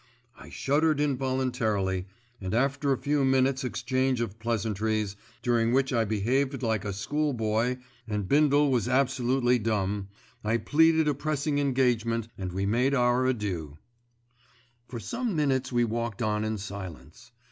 I 0.35 0.49
shuddered 0.49 0.99
involuntarily, 0.99 2.07
and 2.41 2.55
after 2.55 2.91
a 2.91 2.97
few 2.97 3.23
minutes' 3.23 3.63
exchange 3.63 4.19
of 4.19 4.39
pleasantries, 4.39 5.15
during 5.43 5.73
which 5.73 5.93
I 5.93 6.05
behaved 6.05 6.63
like 6.63 6.83
a 6.85 6.91
schoolboy 6.91 7.77
and 8.07 8.27
Bindle 8.27 8.71
was 8.71 8.87
absolutely 8.89 9.59
dumb, 9.59 10.07
I 10.43 10.57
pleaded 10.57 11.07
a 11.07 11.13
pressing 11.13 11.59
engagement 11.59 12.29
and 12.35 12.51
we 12.51 12.65
made 12.65 12.95
our 12.95 13.27
adieux. 13.27 13.77
For 14.87 14.99
some 14.99 15.35
minutes 15.35 15.71
we 15.71 15.83
walked 15.83 16.23
on 16.23 16.43
in 16.45 16.57
silence. 16.57 17.31